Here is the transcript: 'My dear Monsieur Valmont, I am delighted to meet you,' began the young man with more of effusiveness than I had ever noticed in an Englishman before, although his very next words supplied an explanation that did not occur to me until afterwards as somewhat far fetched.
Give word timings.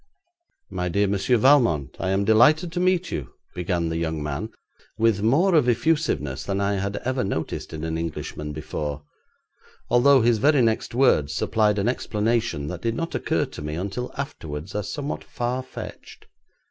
'My 0.71 0.89
dear 0.89 1.05
Monsieur 1.05 1.37
Valmont, 1.37 1.95
I 1.99 2.09
am 2.09 2.25
delighted 2.25 2.71
to 2.71 2.79
meet 2.79 3.11
you,' 3.11 3.33
began 3.53 3.89
the 3.89 3.97
young 3.97 4.23
man 4.23 4.49
with 4.97 5.21
more 5.21 5.53
of 5.53 5.69
effusiveness 5.69 6.43
than 6.43 6.59
I 6.59 6.73
had 6.77 6.95
ever 7.05 7.23
noticed 7.23 7.71
in 7.71 7.83
an 7.83 7.99
Englishman 7.99 8.51
before, 8.51 9.03
although 9.91 10.21
his 10.21 10.39
very 10.39 10.63
next 10.63 10.95
words 10.95 11.35
supplied 11.35 11.77
an 11.77 11.87
explanation 11.87 12.65
that 12.65 12.81
did 12.81 12.95
not 12.95 13.13
occur 13.13 13.45
to 13.45 13.61
me 13.61 13.75
until 13.75 14.11
afterwards 14.17 14.73
as 14.73 14.91
somewhat 14.91 15.23
far 15.23 15.61
fetched. 15.61 16.25